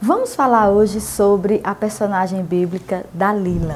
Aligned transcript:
Vamos 0.00 0.36
falar 0.36 0.70
hoje 0.70 1.00
sobre 1.00 1.60
a 1.64 1.74
personagem 1.74 2.44
bíblica 2.44 3.04
Dalila. 3.12 3.74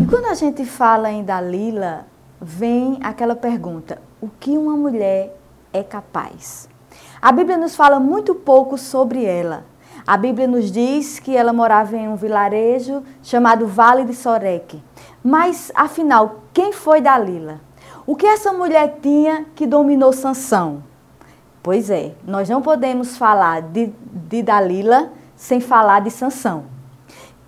E 0.00 0.06
quando 0.06 0.24
a 0.24 0.34
gente 0.34 0.64
fala 0.64 1.10
em 1.10 1.22
Dalila, 1.22 2.06
vem 2.40 2.98
aquela 3.02 3.36
pergunta: 3.36 4.00
o 4.18 4.30
que 4.40 4.56
uma 4.56 4.74
mulher 4.74 5.38
é 5.70 5.82
capaz? 5.82 6.70
A 7.20 7.30
Bíblia 7.30 7.58
nos 7.58 7.76
fala 7.76 8.00
muito 8.00 8.34
pouco 8.34 8.78
sobre 8.78 9.26
ela. 9.26 9.66
A 10.06 10.16
Bíblia 10.16 10.48
nos 10.48 10.72
diz 10.72 11.18
que 11.18 11.36
ela 11.36 11.52
morava 11.52 11.94
em 11.98 12.08
um 12.08 12.16
vilarejo 12.16 13.02
chamado 13.22 13.66
Vale 13.66 14.06
de 14.06 14.14
Soreque. 14.14 14.82
Mas, 15.22 15.70
afinal, 15.74 16.36
quem 16.54 16.72
foi 16.72 17.02
Dalila? 17.02 17.67
O 18.08 18.16
que 18.16 18.24
essa 18.24 18.54
mulher 18.54 19.00
tinha 19.02 19.44
que 19.54 19.66
dominou 19.66 20.14
Sansão? 20.14 20.82
Pois 21.62 21.90
é, 21.90 22.14
nós 22.26 22.48
não 22.48 22.62
podemos 22.62 23.18
falar 23.18 23.60
de, 23.60 23.92
de 24.10 24.42
Dalila 24.42 25.12
sem 25.36 25.60
falar 25.60 26.00
de 26.00 26.10
Sansão. 26.10 26.64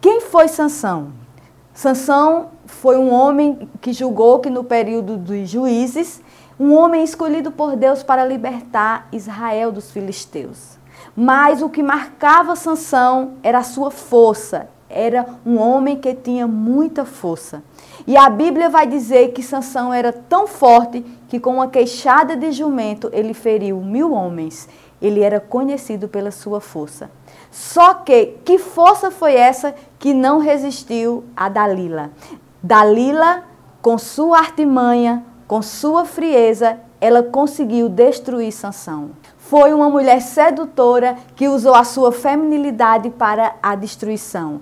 Quem 0.02 0.20
foi 0.20 0.48
Sansão? 0.48 1.12
Sansão 1.72 2.50
foi 2.66 2.98
um 2.98 3.10
homem 3.10 3.70
que 3.80 3.94
julgou 3.94 4.38
que 4.38 4.50
no 4.50 4.62
período 4.62 5.16
dos 5.16 5.48
juízes, 5.48 6.20
um 6.58 6.74
homem 6.74 7.02
escolhido 7.04 7.50
por 7.50 7.74
Deus 7.74 8.02
para 8.02 8.22
libertar 8.26 9.08
Israel 9.12 9.72
dos 9.72 9.90
filisteus. 9.90 10.78
Mas 11.16 11.62
o 11.62 11.70
que 11.70 11.82
marcava 11.82 12.54
Sansão 12.54 13.32
era 13.42 13.60
a 13.60 13.64
sua 13.64 13.90
força, 13.90 14.68
era 14.90 15.24
um 15.46 15.56
homem 15.58 15.96
que 15.96 16.12
tinha 16.12 16.46
muita 16.46 17.06
força. 17.06 17.62
E 18.06 18.16
a 18.16 18.28
Bíblia 18.28 18.68
vai 18.68 18.86
dizer 18.86 19.32
que 19.32 19.42
Sansão 19.42 19.92
era 19.92 20.12
tão 20.12 20.46
forte 20.46 21.04
que 21.28 21.38
com 21.38 21.54
uma 21.54 21.68
queixada 21.68 22.36
de 22.36 22.52
jumento 22.52 23.10
ele 23.12 23.34
feriu 23.34 23.78
mil 23.78 24.12
homens. 24.12 24.68
Ele 25.00 25.20
era 25.20 25.40
conhecido 25.40 26.08
pela 26.08 26.30
sua 26.30 26.60
força. 26.60 27.10
Só 27.50 27.94
que, 27.94 28.38
que 28.44 28.58
força 28.58 29.10
foi 29.10 29.34
essa 29.34 29.74
que 29.98 30.12
não 30.12 30.38
resistiu 30.38 31.24
a 31.36 31.48
Dalila? 31.48 32.10
Dalila, 32.62 33.44
com 33.80 33.96
sua 33.96 34.38
artimanha, 34.38 35.24
com 35.48 35.62
sua 35.62 36.04
frieza, 36.04 36.78
ela 37.00 37.22
conseguiu 37.22 37.88
destruir 37.88 38.52
Sansão. 38.52 39.10
Foi 39.38 39.72
uma 39.72 39.88
mulher 39.88 40.20
sedutora 40.20 41.16
que 41.34 41.48
usou 41.48 41.74
a 41.74 41.82
sua 41.82 42.12
feminilidade 42.12 43.10
para 43.10 43.54
a 43.62 43.74
destruição. 43.74 44.60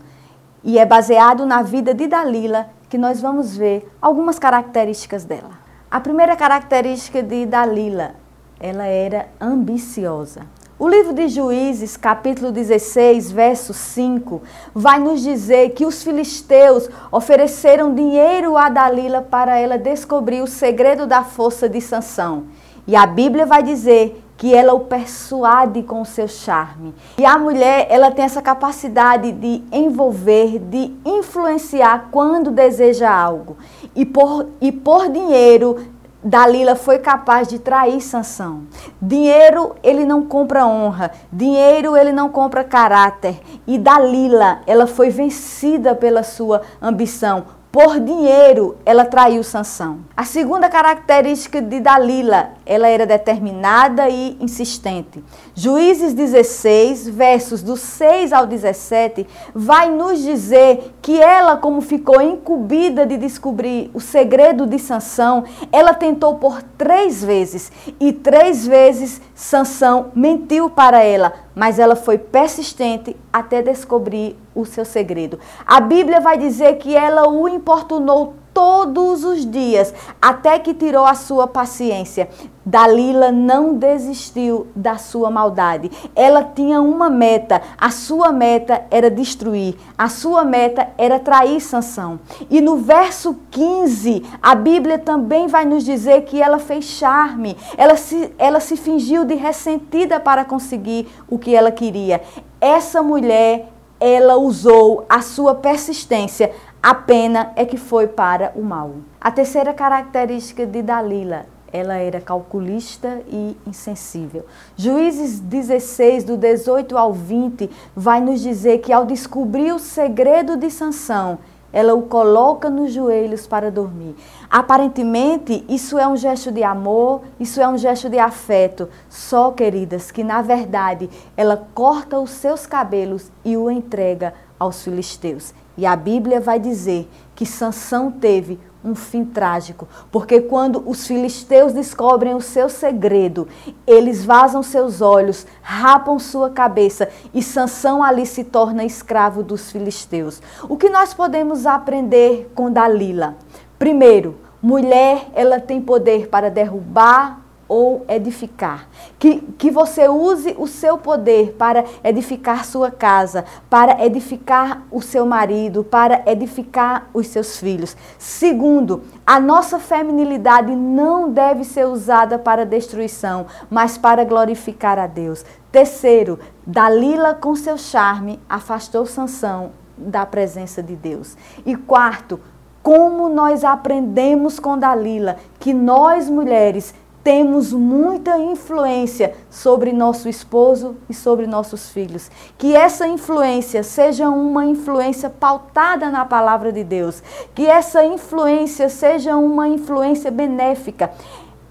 E 0.62 0.78
é 0.78 0.86
baseado 0.86 1.44
na 1.44 1.62
vida 1.62 1.92
de 1.92 2.06
Dalila 2.06 2.70
que 2.88 2.98
nós 2.98 3.20
vamos 3.20 3.56
ver 3.56 3.90
algumas 4.00 4.38
características 4.38 5.24
dela. 5.24 5.58
A 5.90 6.00
primeira 6.00 6.36
característica 6.36 7.22
de 7.22 7.46
Dalila, 7.46 8.14
ela 8.60 8.86
era 8.86 9.28
ambiciosa. 9.40 10.42
O 10.78 10.88
livro 10.88 11.12
de 11.12 11.26
Juízes, 11.28 11.96
capítulo 11.96 12.52
16, 12.52 13.32
verso 13.32 13.74
5, 13.74 14.40
vai 14.72 15.00
nos 15.00 15.22
dizer 15.22 15.70
que 15.70 15.84
os 15.84 16.04
filisteus 16.04 16.88
ofereceram 17.10 17.94
dinheiro 17.94 18.56
a 18.56 18.68
Dalila 18.68 19.20
para 19.20 19.58
ela 19.58 19.76
descobrir 19.76 20.40
o 20.40 20.46
segredo 20.46 21.04
da 21.04 21.24
força 21.24 21.68
de 21.68 21.80
Sansão. 21.80 22.44
E 22.86 22.94
a 22.94 23.04
Bíblia 23.06 23.44
vai 23.44 23.62
dizer 23.62 24.22
que 24.38 24.54
ela 24.54 24.72
o 24.72 24.80
persuade 24.80 25.82
com 25.82 26.00
o 26.00 26.06
seu 26.06 26.28
charme. 26.28 26.94
E 27.18 27.26
a 27.26 27.36
mulher, 27.36 27.88
ela 27.90 28.12
tem 28.12 28.24
essa 28.24 28.40
capacidade 28.40 29.32
de 29.32 29.62
envolver, 29.72 30.60
de 30.60 30.94
influenciar 31.04 32.08
quando 32.12 32.52
deseja 32.52 33.10
algo. 33.10 33.56
E 33.96 34.06
por, 34.06 34.46
e 34.60 34.70
por 34.70 35.10
dinheiro, 35.10 35.76
Dalila 36.22 36.76
foi 36.76 37.00
capaz 37.00 37.48
de 37.48 37.58
trair 37.58 38.00
Sansão. 38.00 38.62
Dinheiro 39.02 39.74
ele 39.82 40.04
não 40.04 40.24
compra 40.24 40.64
honra, 40.64 41.10
dinheiro 41.32 41.96
ele 41.96 42.12
não 42.12 42.28
compra 42.28 42.62
caráter. 42.62 43.40
E 43.66 43.76
Dalila, 43.76 44.60
ela 44.66 44.86
foi 44.86 45.10
vencida 45.10 45.96
pela 45.96 46.22
sua 46.22 46.62
ambição, 46.80 47.44
por 47.78 48.00
dinheiro, 48.00 48.76
ela 48.84 49.04
traiu 49.04 49.44
Sansão. 49.44 50.00
A 50.16 50.24
segunda 50.24 50.68
característica 50.68 51.62
de 51.62 51.78
Dalila, 51.78 52.50
ela 52.66 52.88
era 52.88 53.06
determinada 53.06 54.08
e 54.08 54.36
insistente. 54.40 55.22
Juízes 55.54 56.12
16, 56.12 57.08
versos 57.08 57.62
do 57.62 57.76
6 57.76 58.32
ao 58.32 58.48
17, 58.48 59.24
vai 59.54 59.92
nos 59.92 60.20
dizer 60.20 60.92
que 61.00 61.20
ela, 61.20 61.56
como 61.56 61.80
ficou 61.80 62.20
incumbida 62.20 63.06
de 63.06 63.16
descobrir 63.16 63.92
o 63.94 64.00
segredo 64.00 64.66
de 64.66 64.80
Sansão, 64.80 65.44
ela 65.70 65.94
tentou 65.94 66.34
por 66.34 66.60
três 66.76 67.22
vezes 67.22 67.70
e 68.00 68.12
três 68.12 68.66
vezes 68.66 69.22
Sansão 69.36 70.10
mentiu 70.16 70.68
para 70.68 71.04
ela, 71.04 71.32
mas 71.58 71.80
ela 71.80 71.96
foi 71.96 72.16
persistente 72.16 73.16
até 73.32 73.60
descobrir 73.60 74.36
o 74.54 74.64
seu 74.64 74.84
segredo. 74.84 75.40
A 75.66 75.80
Bíblia 75.80 76.20
vai 76.20 76.38
dizer 76.38 76.76
que 76.76 76.94
ela 76.94 77.28
o 77.28 77.48
importunou 77.48 78.36
todos 78.58 79.22
os 79.22 79.48
dias, 79.48 79.94
até 80.20 80.58
que 80.58 80.74
tirou 80.74 81.06
a 81.06 81.14
sua 81.14 81.46
paciência. 81.46 82.28
Dalila 82.66 83.30
não 83.30 83.74
desistiu 83.74 84.66
da 84.74 84.98
sua 84.98 85.30
maldade. 85.30 85.88
Ela 86.12 86.42
tinha 86.42 86.82
uma 86.82 87.08
meta. 87.08 87.62
A 87.78 87.92
sua 87.92 88.32
meta 88.32 88.84
era 88.90 89.08
destruir. 89.08 89.76
A 89.96 90.08
sua 90.08 90.44
meta 90.44 90.88
era 90.98 91.20
trair 91.20 91.60
Sansão. 91.60 92.18
E 92.50 92.60
no 92.60 92.78
verso 92.78 93.36
15, 93.52 94.24
a 94.42 94.56
Bíblia 94.56 94.98
também 94.98 95.46
vai 95.46 95.64
nos 95.64 95.84
dizer 95.84 96.22
que 96.22 96.42
ela 96.42 96.58
fez 96.58 96.84
charme. 96.84 97.56
Ela 97.76 97.96
se, 97.96 98.34
ela 98.38 98.58
se 98.58 98.76
fingiu 98.76 99.24
de 99.24 99.36
ressentida 99.36 100.18
para 100.18 100.44
conseguir 100.44 101.06
o 101.30 101.38
que 101.38 101.54
ela 101.54 101.70
queria. 101.70 102.20
Essa 102.60 103.04
mulher 103.04 103.68
ela 104.00 104.36
usou 104.36 105.04
a 105.08 105.20
sua 105.20 105.54
persistência, 105.54 106.52
a 106.80 106.94
pena 106.94 107.52
é 107.56 107.64
que 107.64 107.76
foi 107.76 108.06
para 108.06 108.52
o 108.54 108.62
mal. 108.62 108.92
A 109.20 109.32
terceira 109.32 109.74
característica 109.74 110.64
de 110.64 110.80
Dalila, 110.80 111.46
ela 111.72 111.96
era 111.96 112.20
calculista 112.20 113.20
e 113.28 113.56
insensível. 113.66 114.46
Juízes 114.76 115.40
16, 115.40 116.22
do 116.22 116.36
18 116.36 116.96
ao 116.96 117.12
20, 117.12 117.68
vai 117.96 118.20
nos 118.20 118.40
dizer 118.40 118.78
que 118.78 118.92
ao 118.92 119.04
descobrir 119.04 119.72
o 119.72 119.78
segredo 119.80 120.56
de 120.56 120.70
Sansão, 120.70 121.38
ela 121.72 121.94
o 121.94 122.02
coloca 122.02 122.70
nos 122.70 122.92
joelhos 122.92 123.46
para 123.46 123.72
dormir. 123.72 124.14
Aparentemente, 124.48 125.64
isso 125.68 125.98
é 125.98 126.06
um 126.06 126.16
gesto 126.16 126.52
de 126.52 126.62
amor, 126.62 127.22
isso 127.40 127.60
é 127.60 127.68
um 127.68 127.76
gesto 127.76 128.08
de 128.08 128.20
afeto. 128.20 128.88
Só, 129.10 129.50
queridas, 129.50 130.12
que 130.12 130.22
na 130.22 130.40
verdade 130.40 131.10
ela 131.36 131.68
corta 131.74 132.20
os 132.20 132.30
seus 132.30 132.66
cabelos 132.66 133.30
e 133.44 133.56
o 133.56 133.68
entrega 133.68 134.32
aos 134.58 134.82
filisteus. 134.82 135.52
E 135.78 135.86
a 135.86 135.94
Bíblia 135.94 136.40
vai 136.40 136.58
dizer 136.58 137.08
que 137.36 137.46
Sansão 137.46 138.10
teve 138.10 138.58
um 138.84 138.96
fim 138.96 139.24
trágico, 139.24 139.86
porque 140.10 140.40
quando 140.40 140.82
os 140.84 141.06
filisteus 141.06 141.72
descobrem 141.72 142.34
o 142.34 142.40
seu 142.40 142.68
segredo, 142.68 143.46
eles 143.86 144.24
vazam 144.24 144.60
seus 144.60 145.00
olhos, 145.00 145.46
rapam 145.62 146.18
sua 146.18 146.50
cabeça 146.50 147.08
e 147.32 147.40
Sansão 147.40 148.02
ali 148.02 148.26
se 148.26 148.42
torna 148.42 148.84
escravo 148.84 149.44
dos 149.44 149.70
filisteus. 149.70 150.42
O 150.68 150.76
que 150.76 150.88
nós 150.88 151.14
podemos 151.14 151.64
aprender 151.64 152.50
com 152.56 152.72
Dalila? 152.72 153.36
Primeiro, 153.78 154.36
mulher, 154.60 155.28
ela 155.32 155.60
tem 155.60 155.80
poder 155.80 156.26
para 156.26 156.50
derrubar 156.50 157.37
ou 157.68 158.04
edificar. 158.08 158.88
Que, 159.18 159.40
que 159.58 159.70
você 159.70 160.08
use 160.08 160.54
o 160.58 160.66
seu 160.66 160.96
poder 160.96 161.54
para 161.58 161.84
edificar 162.02 162.64
sua 162.64 162.90
casa, 162.90 163.44
para 163.68 164.04
edificar 164.04 164.82
o 164.90 165.02
seu 165.02 165.26
marido, 165.26 165.84
para 165.84 166.22
edificar 166.26 167.08
os 167.12 167.26
seus 167.26 167.58
filhos. 167.58 167.96
Segundo, 168.18 169.02
a 169.26 169.38
nossa 169.38 169.78
feminilidade 169.78 170.74
não 170.74 171.30
deve 171.30 171.62
ser 171.64 171.86
usada 171.86 172.38
para 172.38 172.64
destruição, 172.64 173.46
mas 173.68 173.98
para 173.98 174.24
glorificar 174.24 174.98
a 174.98 175.06
Deus. 175.06 175.44
Terceiro, 175.70 176.38
Dalila 176.66 177.34
com 177.34 177.54
seu 177.54 177.76
charme 177.76 178.40
afastou 178.48 179.04
Sansão 179.04 179.72
da 179.96 180.24
presença 180.24 180.82
de 180.82 180.96
Deus. 180.96 181.36
E 181.66 181.76
quarto, 181.76 182.40
como 182.82 183.28
nós 183.28 183.64
aprendemos 183.64 184.58
com 184.58 184.78
Dalila 184.78 185.36
que 185.58 185.74
nós 185.74 186.30
mulheres 186.30 186.94
temos 187.28 187.74
muita 187.74 188.38
influência 188.38 189.34
sobre 189.50 189.92
nosso 189.92 190.30
esposo 190.30 190.96
e 191.10 191.12
sobre 191.12 191.46
nossos 191.46 191.90
filhos. 191.90 192.30
Que 192.56 192.74
essa 192.74 193.06
influência 193.06 193.82
seja 193.82 194.30
uma 194.30 194.64
influência 194.64 195.28
pautada 195.28 196.08
na 196.08 196.24
palavra 196.24 196.72
de 196.72 196.82
Deus. 196.82 197.22
Que 197.54 197.66
essa 197.66 198.02
influência 198.02 198.88
seja 198.88 199.36
uma 199.36 199.68
influência 199.68 200.30
benéfica. 200.30 201.12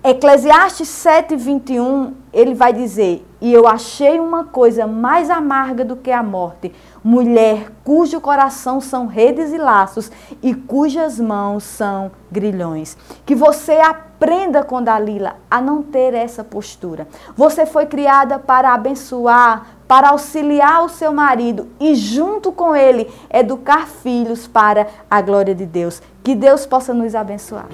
Eclesiastes 0.10 0.88
7, 0.88 1.36
21, 1.36 2.14
ele 2.32 2.56
vai 2.56 2.72
dizer: 2.72 3.28
E 3.42 3.52
eu 3.52 3.68
achei 3.68 4.22
uma 4.22 4.46
coisa 4.46 4.88
mais 4.88 5.30
amarga 5.30 5.84
do 5.84 5.98
que 5.98 6.10
a 6.10 6.24
morte, 6.24 6.74
mulher 7.04 7.70
cujo 7.84 8.22
coração 8.22 8.80
são 8.80 9.08
redes 9.08 9.52
e 9.52 9.58
laços 9.58 10.10
e 10.42 10.56
cujas 10.56 11.20
mãos 11.20 11.66
são 11.66 12.10
grilhões. 12.32 12.96
Que 13.26 13.36
você 13.36 13.74
aprenda 13.82 14.64
com 14.64 14.82
Dalila 14.82 15.36
a 15.52 15.60
não 15.60 15.84
ter 15.84 16.14
essa 16.14 16.42
postura. 16.42 17.06
Você 17.36 17.66
foi 17.66 17.86
criada 17.86 18.40
para 18.40 18.74
abençoar, 18.74 19.76
para 19.90 20.12
auxiliar 20.12 20.86
o 20.86 20.90
seu 20.90 21.12
marido 21.12 21.68
e, 21.82 21.96
junto 21.96 22.54
com 22.54 22.74
ele, 22.74 23.12
educar 23.30 23.86
filhos 23.86 24.48
para 24.48 24.88
a 25.12 25.20
glória 25.22 25.54
de 25.54 25.66
Deus. 25.66 26.02
Que 26.24 26.34
Deus 26.34 26.66
possa 26.66 26.94
nos 26.94 27.14
abençoar. 27.14 27.68